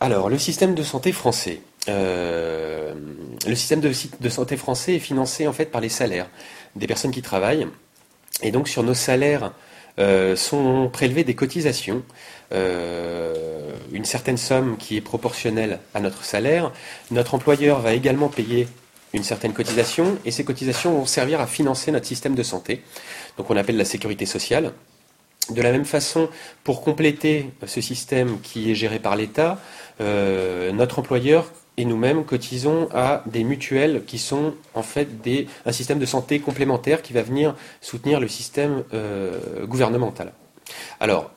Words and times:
Alors, 0.00 0.28
le 0.28 0.38
système 0.38 0.74
de 0.74 0.82
santé 0.82 1.12
français. 1.12 1.60
Euh, 1.88 2.92
le 3.46 3.54
système 3.54 3.80
de, 3.80 4.28
santé 4.28 4.56
français 4.56 4.96
est 4.96 5.00
financé 5.00 5.46
en 5.46 5.52
fait 5.52 5.66
par 5.66 5.80
les 5.80 5.88
salaires 5.88 6.28
des 6.74 6.86
personnes 6.86 7.12
qui 7.12 7.22
travaillent. 7.22 7.66
Et 8.42 8.50
donc 8.50 8.68
sur 8.68 8.82
nos 8.82 8.94
salaires 8.94 9.52
euh, 9.98 10.36
sont 10.36 10.90
prélevées 10.92 11.24
des 11.24 11.34
cotisations, 11.34 12.02
euh, 12.52 13.72
une 13.92 14.04
certaine 14.04 14.36
somme 14.36 14.76
qui 14.76 14.96
est 14.96 15.00
proportionnelle 15.00 15.78
à 15.94 16.00
notre 16.00 16.24
salaire. 16.24 16.72
Notre 17.10 17.34
employeur 17.34 17.80
va 17.80 17.94
également 17.94 18.28
payer 18.28 18.68
une 19.14 19.24
certaine 19.24 19.52
cotisation 19.52 20.18
et 20.26 20.30
ces 20.30 20.44
cotisations 20.44 20.92
vont 20.92 21.06
servir 21.06 21.40
à 21.40 21.46
financer 21.46 21.92
notre 21.92 22.06
système 22.06 22.34
de 22.34 22.42
santé, 22.42 22.82
donc 23.38 23.48
on 23.48 23.56
appelle 23.56 23.78
la 23.78 23.86
sécurité 23.86 24.26
sociale. 24.26 24.72
De 25.50 25.62
la 25.62 25.70
même 25.70 25.84
façon, 25.84 26.28
pour 26.64 26.82
compléter 26.82 27.50
ce 27.66 27.80
système 27.80 28.40
qui 28.40 28.70
est 28.70 28.74
géré 28.74 28.98
par 28.98 29.14
l'État, 29.14 29.58
euh, 30.00 30.72
notre 30.72 30.98
employeur 30.98 31.52
et 31.76 31.84
nous-mêmes 31.84 32.24
cotisons 32.24 32.88
à 32.92 33.22
des 33.26 33.44
mutuelles 33.44 34.02
qui 34.06 34.18
sont 34.18 34.54
en 34.74 34.82
fait 34.82 35.08
un 35.64 35.72
système 35.72 35.98
de 35.98 36.06
santé 36.06 36.40
complémentaire 36.40 37.00
qui 37.02 37.12
va 37.12 37.22
venir 37.22 37.54
soutenir 37.80 38.18
le 38.18 38.28
système 38.28 38.82
euh, 38.92 39.66
gouvernemental. 39.66 40.32
Alors, 40.98 41.30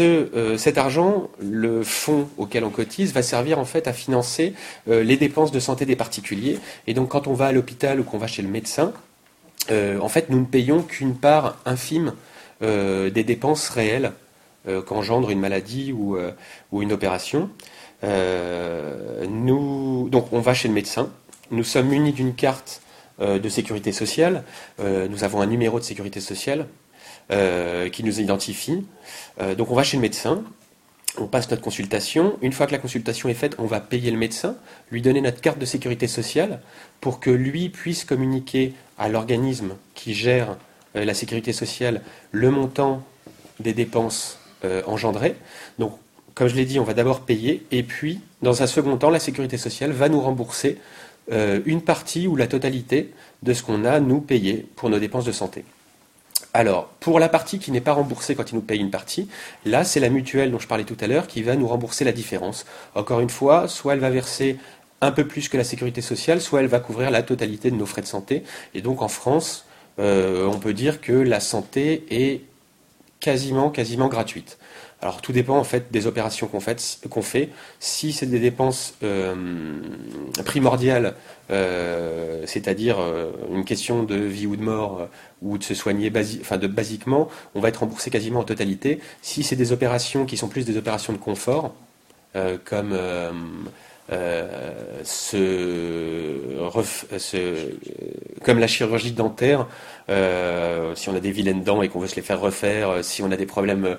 euh, 0.00 0.58
cet 0.58 0.76
argent, 0.76 1.30
le 1.40 1.82
fonds 1.82 2.28
auquel 2.36 2.64
on 2.64 2.70
cotise, 2.70 3.14
va 3.14 3.22
servir 3.22 3.58
en 3.58 3.64
fait 3.64 3.88
à 3.88 3.92
financer 3.92 4.52
les 4.86 5.16
dépenses 5.16 5.52
de 5.52 5.60
santé 5.60 5.86
des 5.86 5.96
particuliers. 5.96 6.58
Et 6.86 6.92
donc, 6.92 7.08
quand 7.08 7.26
on 7.26 7.32
va 7.32 7.46
à 7.46 7.52
l'hôpital 7.52 8.00
ou 8.00 8.04
qu'on 8.04 8.18
va 8.18 8.26
chez 8.26 8.42
le 8.42 8.48
médecin, 8.48 8.92
en 9.70 10.08
fait, 10.08 10.30
nous 10.30 10.40
ne 10.40 10.46
payons 10.46 10.82
qu'une 10.82 11.14
part 11.14 11.58
infime 11.64 12.14
euh, 12.62 13.08
des 13.08 13.24
dépenses 13.24 13.70
réelles 13.70 14.12
euh, 14.68 14.82
qu'engendre 14.82 15.30
une 15.30 15.40
maladie 15.40 15.92
ou, 15.92 16.16
euh, 16.16 16.32
une 16.72 16.92
opération. 16.92 17.48
donc 18.02 18.10
on 20.32 20.40
va 20.40 20.52
chez 20.52 20.68
le 20.68 20.74
médecin, 20.74 21.10
nous 21.50 21.64
sommes 21.64 21.88
munis 21.88 22.12
d'une 22.12 22.34
carte 22.34 22.82
de 23.18 23.48
sécurité 23.50 23.92
sociale, 23.92 24.44
nous 24.78 25.24
avons 25.24 25.42
un 25.42 25.46
numéro 25.46 25.78
de 25.78 25.84
sécurité 25.84 26.20
sociale 26.20 26.66
qui 27.28 28.02
nous 28.02 28.20
identifie. 28.20 28.86
donc 29.58 29.70
on 29.70 29.74
va 29.74 29.82
chez 29.82 29.98
le 29.98 30.00
médecin, 30.00 30.42
on 31.18 31.26
passe 31.26 31.50
notre 31.50 31.62
consultation. 31.62 32.38
Une 32.40 32.52
fois 32.52 32.66
que 32.66 32.72
la 32.72 32.78
consultation 32.78 33.28
est 33.28 33.34
faite, 33.34 33.56
on 33.58 33.66
va 33.66 33.80
payer 33.80 34.10
le 34.10 34.16
médecin, 34.16 34.56
lui 34.90 35.02
donner 35.02 35.20
notre 35.20 35.42
carte 35.42 35.58
de 35.58 35.66
sécurité 35.66 36.06
sociale 36.06 36.60
pour 37.00 37.20
que 37.20 37.30
lui 37.30 37.68
puisse 37.68 38.04
communiquer 38.04 38.72
à 38.96 39.08
l'organisme 39.08 39.76
qui 39.94 40.14
gère 40.14 40.56
la 40.94 41.14
sécurité 41.14 41.52
sociale 41.52 42.02
le 42.32 42.50
montant 42.50 43.02
des 43.60 43.72
dépenses 43.72 44.38
euh, 44.64 44.82
engendrées. 44.86 45.36
Donc, 45.78 45.92
comme 46.34 46.48
je 46.48 46.54
l'ai 46.54 46.64
dit, 46.64 46.78
on 46.78 46.84
va 46.84 46.94
d'abord 46.94 47.20
payer 47.20 47.66
et 47.70 47.82
puis, 47.82 48.20
dans 48.42 48.62
un 48.62 48.66
second 48.66 48.96
temps, 48.96 49.10
la 49.10 49.20
sécurité 49.20 49.58
sociale 49.58 49.92
va 49.92 50.08
nous 50.08 50.20
rembourser 50.20 50.78
euh, 51.32 51.60
une 51.66 51.82
partie 51.82 52.26
ou 52.26 52.36
la 52.36 52.46
totalité 52.46 53.12
de 53.42 53.52
ce 53.52 53.62
qu'on 53.62 53.84
a, 53.84 54.00
nous, 54.00 54.20
payé 54.20 54.66
pour 54.76 54.90
nos 54.90 54.98
dépenses 54.98 55.24
de 55.24 55.32
santé. 55.32 55.64
Alors, 56.52 56.86
pour 56.98 57.20
la 57.20 57.28
partie 57.28 57.58
qui 57.58 57.70
n'est 57.70 57.80
pas 57.80 57.92
remboursée 57.92 58.34
quand 58.34 58.50
il 58.50 58.56
nous 58.56 58.60
paye 58.60 58.80
une 58.80 58.90
partie, 58.90 59.28
là, 59.64 59.84
c'est 59.84 60.00
la 60.00 60.08
mutuelle 60.08 60.50
dont 60.50 60.58
je 60.58 60.66
parlais 60.66 60.84
tout 60.84 60.96
à 61.00 61.06
l'heure 61.06 61.26
qui 61.26 61.42
va 61.42 61.54
nous 61.54 61.68
rembourser 61.68 62.04
la 62.04 62.12
différence. 62.12 62.66
Encore 62.94 63.20
une 63.20 63.30
fois, 63.30 63.68
soit 63.68 63.92
elle 63.92 64.00
va 64.00 64.10
verser 64.10 64.56
un 65.00 65.12
peu 65.12 65.26
plus 65.26 65.48
que 65.48 65.56
la 65.56 65.64
sécurité 65.64 66.00
sociale, 66.00 66.40
soit 66.40 66.60
elle 66.60 66.66
va 66.66 66.80
couvrir 66.80 67.10
la 67.10 67.22
totalité 67.22 67.70
de 67.70 67.76
nos 67.76 67.86
frais 67.86 68.02
de 68.02 68.06
santé. 68.06 68.42
Et 68.74 68.82
donc, 68.82 69.00
en 69.00 69.08
France, 69.08 69.64
euh, 69.98 70.46
on 70.46 70.58
peut 70.58 70.72
dire 70.72 71.00
que 71.00 71.12
la 71.12 71.40
santé 71.40 72.04
est 72.10 72.42
quasiment, 73.20 73.70
quasiment 73.70 74.08
gratuite. 74.08 74.58
Alors 75.02 75.22
tout 75.22 75.32
dépend 75.32 75.56
en 75.56 75.64
fait 75.64 75.90
des 75.90 76.06
opérations 76.06 76.46
qu'on 76.46 76.60
fait, 76.60 77.48
Si 77.78 78.12
c'est 78.12 78.26
des 78.26 78.38
dépenses 78.38 78.94
euh, 79.02 79.34
primordiales, 80.44 81.14
euh, 81.50 82.44
c'est-à-dire 82.46 82.98
une 83.50 83.64
question 83.64 84.02
de 84.02 84.16
vie 84.16 84.46
ou 84.46 84.56
de 84.56 84.62
mort 84.62 85.08
ou 85.40 85.56
de 85.56 85.64
se 85.64 85.74
soigner 85.74 86.12
enfin 86.42 86.58
de 86.58 86.66
basiquement, 86.66 87.28
on 87.54 87.60
va 87.60 87.68
être 87.68 87.78
remboursé 87.78 88.10
quasiment 88.10 88.40
en 88.40 88.44
totalité. 88.44 89.00
Si 89.22 89.42
c'est 89.42 89.56
des 89.56 89.72
opérations 89.72 90.26
qui 90.26 90.36
sont 90.36 90.48
plus 90.48 90.66
des 90.66 90.76
opérations 90.76 91.14
de 91.14 91.18
confort, 91.18 91.74
comme 92.64 92.94
euh, 94.12 95.04
comme 98.42 98.58
la 98.58 98.66
chirurgie 98.66 99.12
dentaire, 99.12 99.66
euh, 100.08 100.94
si 100.94 101.08
on 101.08 101.16
a 101.16 101.20
des 101.20 101.30
vilaines 101.30 101.62
dents 101.62 101.82
et 101.82 101.88
qu'on 101.88 102.00
veut 102.00 102.08
se 102.08 102.16
les 102.16 102.22
faire 102.22 102.40
refaire, 102.40 102.90
euh, 102.90 103.02
si 103.02 103.22
on 103.22 103.30
a 103.30 103.36
des 103.36 103.46
problèmes 103.46 103.96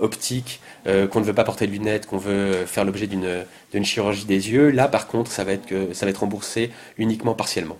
optiques, 0.00 0.60
qu'on 0.84 1.20
ne 1.20 1.24
veut 1.24 1.34
pas 1.34 1.44
porter 1.44 1.66
de 1.66 1.72
lunettes, 1.72 2.06
qu'on 2.06 2.18
veut 2.18 2.64
faire 2.66 2.84
l'objet 2.84 3.06
d'une 3.06 3.84
chirurgie 3.84 4.24
des 4.24 4.50
yeux, 4.50 4.70
là 4.70 4.88
par 4.88 5.06
contre 5.06 5.30
ça 5.30 5.44
va 5.44 5.52
être, 5.52 5.66
que, 5.66 5.92
ça 5.92 6.06
va 6.06 6.10
être 6.10 6.18
remboursé 6.18 6.70
uniquement 6.98 7.34
partiellement. 7.34 7.78